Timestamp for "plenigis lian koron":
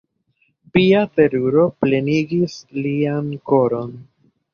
1.85-3.93